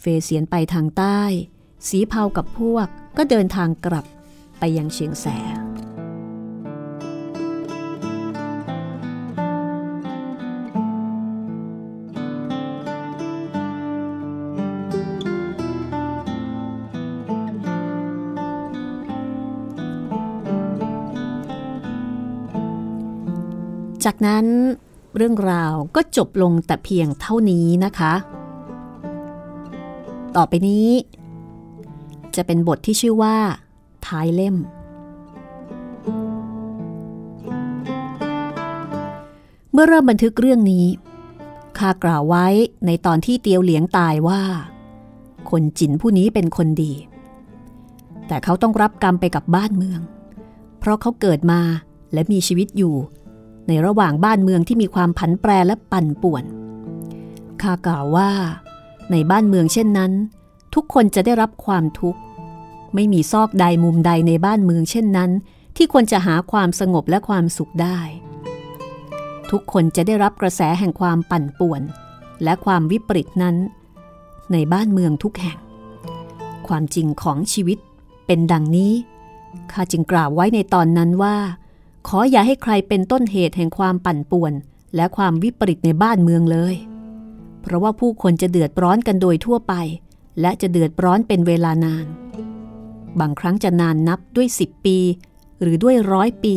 [0.00, 1.20] เฟเสียนไปทางใต้
[1.88, 4.04] สีเผากับพวกก็เดินทางกลับ
[4.58, 5.26] ไปยังเชียงแส
[24.04, 24.46] จากนั้น
[25.16, 28.14] เรื่องราวก็จบลงแต่เพียงเท่านี้นะคะ
[30.36, 30.88] ต่อไปนี้
[32.36, 33.36] จะเป็นบทที่ชื่อว่า
[34.06, 34.56] ท้ายเล่ม
[39.72, 40.86] เมื่อเริ่มบันทึกเรื่องนี้
[41.78, 42.46] ข้ากล่าวไว้
[42.86, 44.42] ในตอนที่เตียวเหลียงตายว่า
[45.50, 46.92] คนจินผู้นี้เป็นคนดี
[48.26, 50.00] แต่เขาต้องรับกรรมไปกับบ้านเมือง
[50.78, 51.60] เพราะเขาเกิดมา
[52.12, 52.94] และมีชีวิตอยู่
[53.70, 56.44] ในระหว่างบ้านเมืองที่มีความผันแปรและปั่นป่วน
[57.62, 58.30] ข้ากล่าวว่า
[59.10, 60.12] ในบ้านเมืองเช่นนั้น
[60.74, 62.20] ทุกคนจะได้รับความทุกข์
[62.94, 65.30] ไม่มีซอกใดมุมใดในบ้านเมืองเช่นนั้น
[65.76, 67.98] ที่ควรจะหาความสงบและความสุขได้
[69.50, 71.82] ทุกคนจะได้รับกระแสแห่งความปั่นป่วน
[72.44, 73.56] และความวิปริตนั้น
[74.52, 75.58] ในบ้านเมืองทุกแห่ง
[76.68, 77.78] ความจริงของชีวิต
[78.26, 78.92] เป็นดังนี้
[79.72, 81.36] ข้าจึงกล่าวไว้ในตอนนั้นว่า
[82.06, 84.52] ขออย่าให้ใครเป็นต้นเหตุแห่งความปั่นป่วน
[84.96, 86.74] และความวิปริตในบ้านเมืองเลย
[87.62, 89.74] เพราะว่าผู้คนจะเดือดร้อนกันโดยทั่วไป
[90.40, 92.06] และจะเดือดร้อนเป็นเวลานาน
[93.20, 94.98] บางครั้งจะนานนับด้วยสิบปี
[95.60, 96.56] หรือด้วยร้อยปี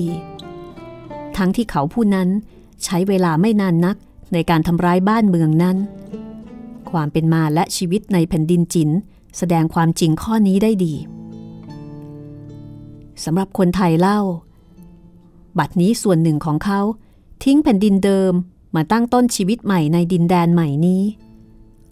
[1.38, 2.30] ทั้งที่เขาผู้นั้น
[2.84, 3.96] ใช้เวลาไม่นานนัก
[4.34, 5.78] ในการทำร้ายบ้านเมืองนั้น
[6.92, 8.90] ความเป็นมาและชีวิตในแผ่นดินจิน
[9.38, 10.94] แสดงความจริงข้อนี้ได้ดี
[13.24, 14.20] สำหรับคนไทยเล่า
[15.60, 16.82] บัดนี้ส่วนหนึ่งของเขา
[17.44, 18.34] ทิ้งแผ่นดินเดิม
[18.76, 21.04] มาตั้งต้นชีวิตใหม่ในดินแดนใหม่นี้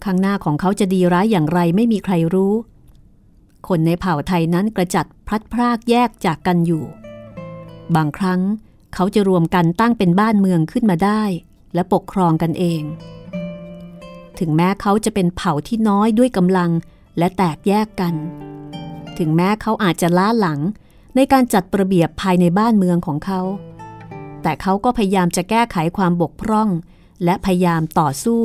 [0.04, 2.54] ข้างหน้าของเขาจะดีร้ายอย่างไรไม่มีใครรู้
[3.68, 6.84] คนในเผ่าไทยนั้นกระจัดพลัดพรากแยกจากกันอยู่
[7.94, 8.40] บางครั้ง
[8.94, 11.22] เขาจะรวมกันตั้งเป็นบ้านเมืองขึ้นมาได้
[11.74, 12.82] และปกครองกันเอง
[14.38, 16.70] ถึงแม้เขาจะเป็นเผ่าที่น้อยด้วยกำลัง
[17.18, 18.14] และแตกแยกกัน
[19.18, 20.60] ถึงแม้เขาอาจจะล้าหลัง
[21.16, 23.40] ในการจัดระเบียบภายในบ้านเมืองของเขา
[24.42, 26.68] แต่เขาก็พยายามจะแก้ไขความบกพร่อง
[27.24, 28.40] และพยายามต่อสู้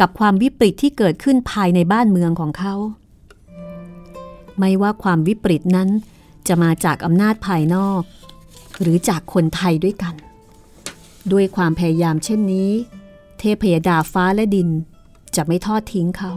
[0.00, 2.74] กับความวิปริตที่เกิดขึ้นภายในบ้านเมืองของเขา
[4.58, 5.88] ไม่ว่าความวิปริตนั้น
[6.48, 8.02] จะมาจากอำนาจภายนอก
[8.80, 10.14] หรือจากคนไทยด้วยกัน
[11.32, 12.70] ด้วยความพยายามเช่นนี้
[13.38, 14.68] เทพยดาฟ้าและดิน
[15.36, 16.32] จะไม่ทอดทิ้งเขา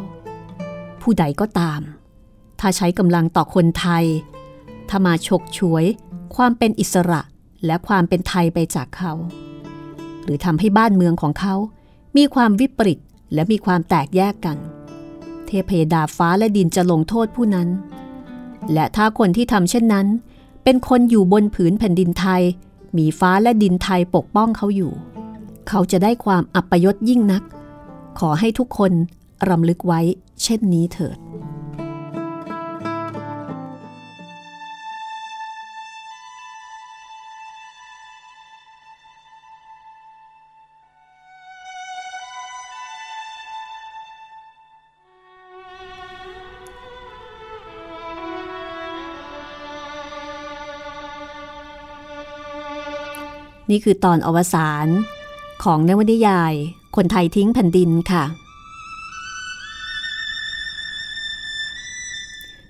[1.01, 1.81] ผู้ใดก็ตาม
[2.59, 4.05] ถ้าใช้กำลังต่อคนไทย
[4.89, 5.85] ถ้ามาฉกฉวย
[6.35, 7.21] ความเป็นอิสระ
[7.65, 9.13] และความเป็นไทยไปจากเขา
[10.23, 11.55] หรือทำให้บ้านเมืองของเขา
[12.17, 12.99] มีความวิปริต
[13.33, 14.57] และมีความแตกแยกกัน
[15.45, 17.67] เทพยดาฟ้าและดินจะลงโทษผู้นั้น
[18.73, 20.07] และถ้าคนที่ทำเช่นนั้น
[20.63, 22.41] เป็นคนอยู่บนผืนแผ่นดินไทย
[22.97, 24.91] มีฟ้าและดินไทยปกป้องเขาอยู่
[25.69, 27.43] เขาจะได้ความอัปยศยิ่งนัก
[28.19, 28.91] ขอให้ทุกคน
[29.49, 30.01] รำลึกไว้
[30.43, 31.17] เช่นนี้เถิด
[53.69, 54.87] นี่คือตอนอวสาน
[55.63, 56.53] ของนวนิยาย
[56.95, 58.23] คนไทยทิ้งแผ่นดินค่ะ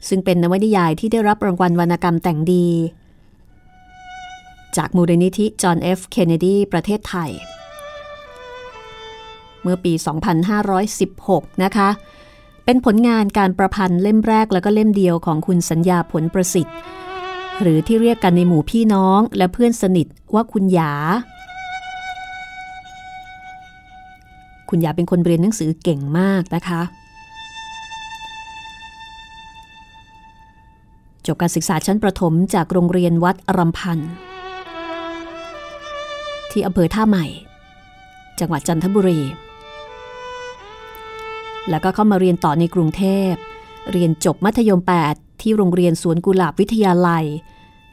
[0.07, 2.67] ซึ่งเป็นนวนิยายที่ได้รับรางวัลวรรณกรรมแต่งดี
[4.77, 7.31] จากมูลนิธิจอห์นเอฟเคนเนดีประเทศไทย
[9.61, 9.93] เมื่อปี
[10.77, 11.89] 2516 นะคะ
[12.65, 16.75] เป็นผลงานการประพันธ์เล่มแรกแล้วก็เล่มเดียวของคุณสัญญาผลประสิทธิ์
[17.61, 20.93] หรือที่เรียกกันในหมู่พี่น้องและเพื่อนสนิทว่าคุณหยา
[24.69, 26.81] คุณหยาเป็นคนเรียนหนังสือเก่งมากนะคะ
[31.25, 34.11] จบการศึกษาชั้นประถมจากโรงเรียนวัดรำพันธ์
[36.51, 37.25] ที่อำเภอท่าใหม่
[38.39, 39.21] จังหวัดจันทบุรี
[41.69, 43.31] แล้วก็เข้ามาเรียนต่อในกรุงเทพ
[43.91, 47.25] เรียนจบมัธยม 8 ที่โรงเรียนสวนกุหลาบวิทยาลัย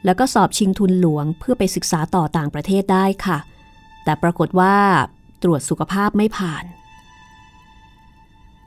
[0.04, 3.38] แล้วก็สอบชิงทุนหลวงเพื่อไปศึกษาต่อต่างประเทศได้ค่ะ
[4.04, 4.74] แต่ปรากฏว่า
[5.42, 6.64] ตรวจสุขภาพไม่ผ่าน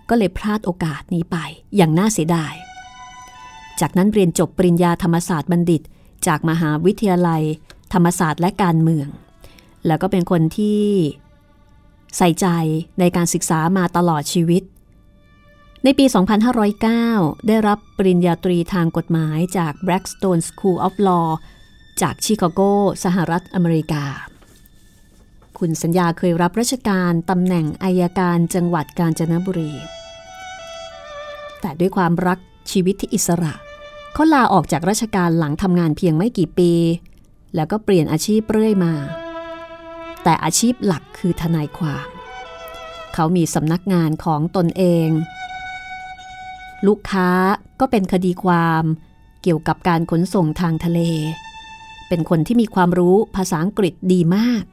[0.10, 1.38] ก็เลยพลาดโอกาสนี้ไป
[1.76, 2.54] อย่างน่าเสียดาย
[3.80, 5.82] จากนั้นเรียนจบปริญญาธรรมศาสตร์บัณฑิต
[6.28, 7.44] จากมหาวิทยาลัย
[7.94, 9.08] ธรรมศาสตร์และการเมือง
[9.88, 10.82] แล้วก็เป็นคนที่
[12.18, 12.48] ใส่ใจ
[13.00, 14.64] ในการศึกษามาตลอดชีวิต
[15.84, 16.06] ในปี
[16.76, 21.30] 2509 ได้รับปริญญาตรีทางกฎหมายจาก Blackstone School of Law
[22.02, 22.62] จากชิคาโก
[23.04, 24.04] สหรัฐอเมริกา
[25.60, 29.74] คุณสัญญาเคยรับราชการตำแหน่งอายการจังหวัดกาญจนบุรี
[31.62, 32.40] แต่ด้วยความรัก
[32.72, 33.54] ชีวิตที่อิสระ
[34.14, 36.72] เขาลาออกจากราชการหลังทำงานเพียงไม่กี่ปี
[37.56, 38.94] แล้วก็เปลี่ยนอาชีพเรื่อยมา
[40.24, 42.08] แต่อาชีพหลักคือทนายความ
[43.14, 45.10] เขามีสำนักงานของตนเอง
[46.88, 47.30] ลูกค้า
[47.80, 48.84] ก็เป็นคดีความ
[49.42, 51.00] เกี่ยวกับการขนส่งทางทะเล
[52.08, 54.64] เป็นคนที่มีความรู้ภาษาอังกฤษดีมาก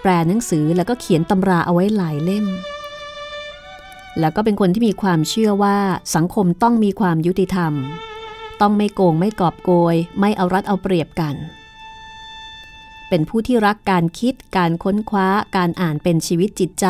[0.00, 2.46] แปลหนังสือแล้วก็เขียนตำราเอาไว้หลายเล่ม
[4.20, 5.78] แล้วก็เป็นคนที่มีความเชื่อว่า
[6.14, 7.72] สังคมต้องมีความยุติธรรม
[8.60, 11.34] ต้องไม่โกงไม่กอบโกย ไม่เอารัดเอาเปรียบกัน
[13.08, 16.86] เป็นผู้ที่รักการคิด การค้นคว้า การอ่านเป็นชีวิตจิตใจ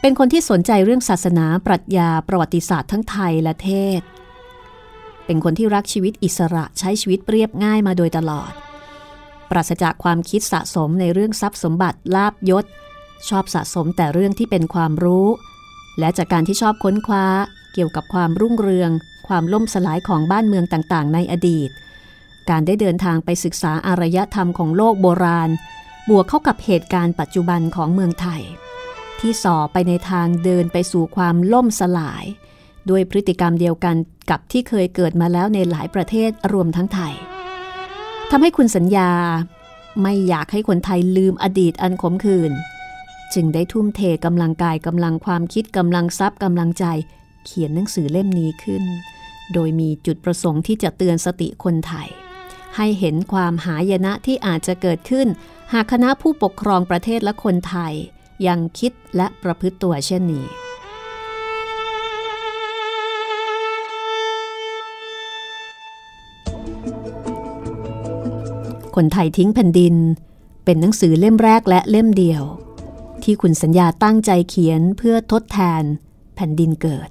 [0.00, 4.00] เป็นคนที่สนใจเรื่องศาสนาปรัชญาประวัติศาสตร์ทั้งไทยและเทศ
[5.26, 8.52] เป็นคนที่รักชีวิตอิสระใช้ชีวิตเรียบง่ายมาโดยตลอด
[9.50, 12.64] ปราศจากความคิดสะสมในเรื่องทรัพย์สมบัติลาบยศ
[13.28, 15.26] ชอบสะสมแต่เรื่องที่เป็นความรู้
[15.98, 17.26] และจากการที่ชอบค้นคว้า
[17.72, 18.90] เกี่ยวกับความรุ่งเรือง
[19.28, 21.70] ความล่มสลายของบ้านเมืองต่างๆ ในอดีต
[22.50, 25.50] การได้เดินทางไปศึกษาอารยธรรมของโลกโบราณ
[26.10, 28.42] บวกเข้ากับเหตุการณ์ปัจจุบันของเมืองไทย
[29.20, 32.24] ที่ส่อไปในทางเดินไปสู่ความล่มสลาย
[32.90, 33.96] ด้วยพฤติกรรมเดียวกัน
[34.30, 37.14] กับที่เคยเกิดมาแล้วในหลายประเทศรวมทั้งไทย
[38.30, 39.10] ทำให้คุณสัญญา
[40.02, 42.52] ไม่อยากให้คนไทยลืมอดีตอันขมขื่น
[43.34, 46.84] จึงได้ทุ่มเทกำลังกายกำลังความคิดกำลังทรัพย์กำลังใจ
[47.46, 48.84] เขียนหนังสือเล่มนี้ขึ้น
[49.54, 52.08] โดยมีจุดประสงค์ที่จะเตือนสติคนไทย
[52.76, 55.28] ให้เห็นความหายนะที่อาจจะเกิดขึ้น
[55.72, 57.94] หากคณะผู้ปกครองประเทศและคนไทย
[58.46, 60.46] ยังคิดและประพฤติตัวเช่นนี้
[68.96, 69.94] คนไทยทิ้งแผ่นดิน
[70.64, 72.42] เป็นหนังสือเล่มแรกและเล่มเดียว
[73.22, 75.82] ที่คุณสัญญาตั้งใจเขียนเพื่อทดแทน
[76.34, 77.08] แผ่นดินเกิด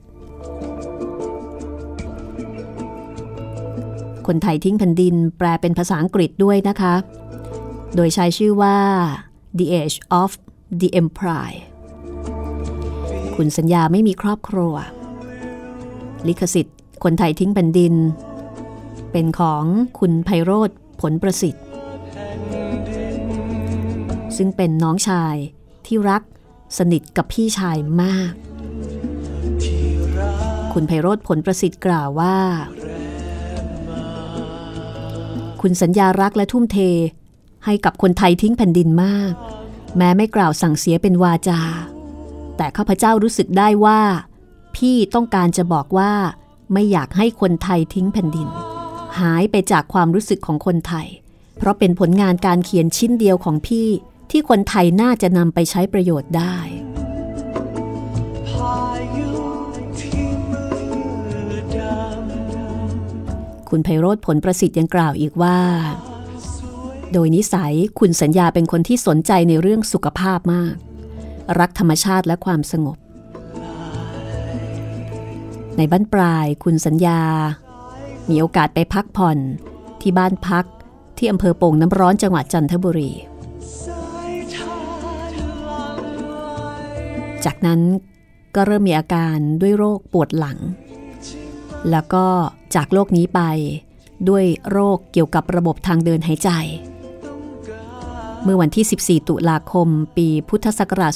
[4.28, 6.96] คนไทยทิ้งแผ่นดินแปลเป็นภาษาอังกฤษด้วยนะคะ
[7.96, 8.78] โดยใช้ชื่อว่า
[9.58, 10.32] The Age of
[10.80, 11.58] the Empire
[13.36, 14.74] คุณสัญญาไม่มีครอบครัว
[16.28, 17.94] ลิขสิทธิ์ คนไทยทิ้งแผ่นดิน
[19.12, 19.64] เป็นของ
[20.00, 20.70] คุณไพโรธ
[21.02, 21.64] ผลประสิทธิ์
[24.38, 25.36] ซึ่งเป็นน้องชาย
[25.86, 26.22] ที่รัก
[26.78, 28.34] สนิทกับพี่ชายมาก
[30.74, 32.38] คุณไพโรธผลประสิทธิ์กล่าวว่า
[35.62, 36.78] คุณสัญญารักและทุ่มเท
[37.66, 39.34] ให้กับคนไทยทิ้งแผ่นดินมาก
[39.98, 41.60] แม้ไม่กล่าวสั่งเสียเป็นวาจา
[42.58, 44.02] แต่ข้าพเจ้ารู้สึกได้ว่า
[44.76, 46.14] พี่ต้องการจะบอกว่า
[46.74, 48.48] ไม่อยากให้คนไทยทิ้งแผ่นดิน
[49.20, 51.08] หายไปจากความรู้สึกของคนไทย
[51.58, 53.88] เพราะเป็นผลงานการเขียนชิ้นเดียวของพี่
[54.32, 56.56] ที่คนไทยน่าจะนำไปใช้ประโยชน์ได้
[63.70, 65.58] คุณไพโรธผลประสิทธิ์ยังกล่าวอีกว่า
[67.14, 70.76] โดยนิสัยคุณสัญญาเป็นคนที่สนใจในเรื่องสุขภาพมาก
[71.60, 72.98] รักธรรมชาติและความสงบ
[75.78, 77.22] ในบ้านปลายคุณสัญญา
[78.30, 79.38] มีโอกาสไปพักผ่อน
[80.02, 80.66] ที่บ้านพัก
[81.18, 83.12] ที่อำเภอโป่งน้ำร้อนจังหวัดจันทบุรี
[87.46, 87.82] จากนั้น
[88.56, 90.58] ก็เริ่มมีอาการด้วยโรคปวดหลัง
[91.92, 92.26] แล้วก็
[92.76, 93.42] จากโรคนี้ไป
[94.30, 96.50] ด้วยโรคเกี่ยวกับระบบทางเดินหายใจ
[98.44, 101.14] เมื่อวันที่ 14 ตุลาคม ปีพุทธศักราช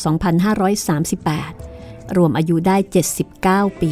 [1.52, 2.78] 2538 รวมอายุได้
[3.28, 3.92] 79 ปี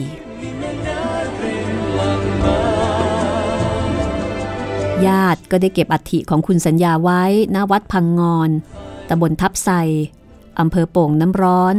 [5.08, 7.24] ญาติก็ได้เก็บอัฐิของคุณสัญญาไว้
[7.56, 8.50] ณวัดพังงอน
[9.10, 9.70] ตำบลทับไซ
[10.60, 11.76] อำเภอโป่งน้ำร้อน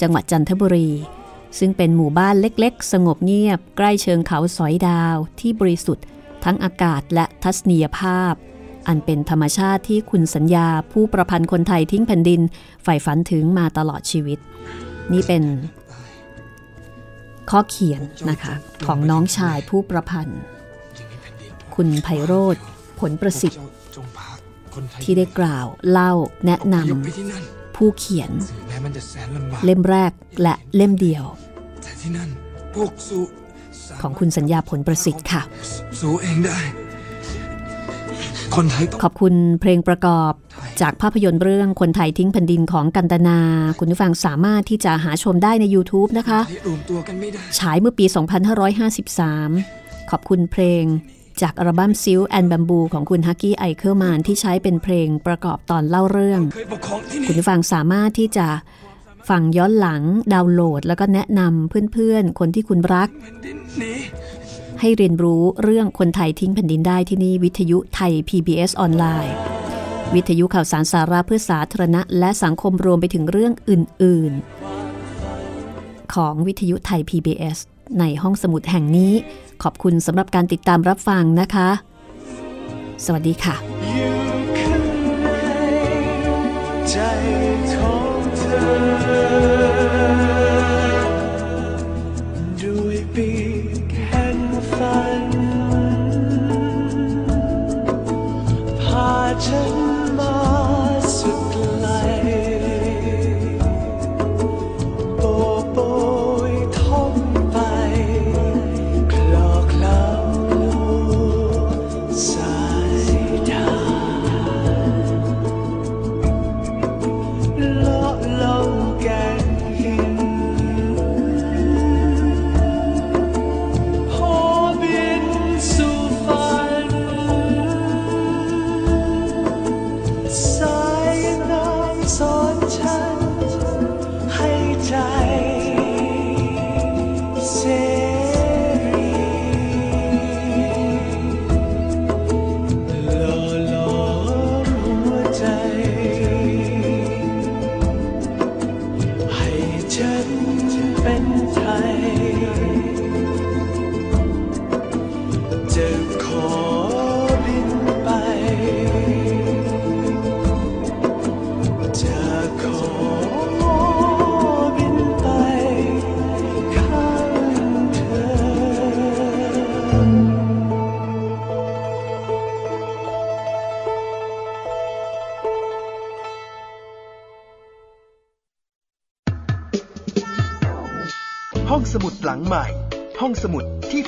[0.00, 0.90] จังหวัดจันทบุรี
[1.58, 6.06] ซึ่งเป็นหมู่บ้านเล็กๆ สงบเงียบ ใกล้เชิงเขาสอยดาวที่บริสุทธิ์
[6.44, 8.34] ทั้งอากาศและทัศนียภาพ
[8.88, 12.40] อันเป็นธรรมชาติที่คุณสัญญาผู้ประพันธ์คนไทยทิ้งแผ่นดิน
[12.82, 14.38] ใฝ่ฝันถึงมาตลอดชีวิต
[15.12, 15.42] นี่เป็น
[17.50, 18.54] ข้อเขียนนะคะ
[18.86, 20.40] ของน้องชายผู้ประพันธ์
[21.74, 22.56] คุณไพโรธ
[23.00, 23.60] ผลประสิทธิ์
[23.96, 24.30] จงพา
[24.74, 26.12] คนไทยที่ได้กล่าวเล่า
[26.46, 28.30] แนะนยกไปที่นั่นำผู้เขียน
[28.68, 30.12] แม้มันจะแสนลำบากเล่มแรก
[30.42, 31.24] และเล่มเดียว
[31.82, 32.28] แต่ที่นั่น
[32.74, 33.22] พวกสู้
[33.86, 35.42] สามารถของคุณสัญญาผลประสิทธิ์ค่ะ
[36.00, 36.58] สู้เองได้
[38.56, 40.32] คนไทยต้องขอบคุณเพลงประกอบ
[40.80, 43.38] จากภาพยนตร์เรื่องคนไทยทิ้งแผ่นดินของกันตนา
[43.78, 48.04] คุณผู้ฟังสามารถที่จะหาชมได้ใน YouTube นะคะไทยรวมตัวกันไม่ได้ฉายเมื่อปี
[48.88, 50.84] 2553 ขอบคุณเพลง
[51.42, 58.46] จากอัลบั้มซิลแอนบัมบูของคุณฮักกี้ไอเคิลแมนที่ใช้เป็นเพลงประกอบตอนเล่าเรื่องเคยปกครองที่คุณนี่ผู้ฟังสามารถที่จะ
[59.30, 63.98] ฟังย้อนหลังดาวน์โหลด แล้วก็แนะนำเพื่อนๆ คนที่คุณรักแผ่นดินนี้
[64.80, 69.34] ให้เรียนรู้เรื่องคนไทยทิ้งแผ่นดินได้ที่นี่วิทยุไทย PBS ออนไลน์
[70.14, 74.32] วิทยุข่าวสารสาระเพื่อสาธารณะ และสังคมรวมไปถึงเรื่องอื่น
[75.28, 77.58] ๆ ของวิทยุไทย PBS
[78.00, 79.12] ในห้องสมุดแห่งนี้
[79.62, 81.68] ขอบคุณสำหรับการติดตามรับฟังนะคะ
[83.04, 83.56] สวัสดีค่ะ
[99.40, 99.79] 真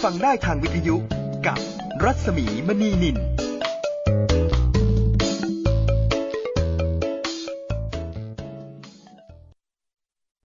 [0.03, 0.97] ฟังได้ทางวิทยุ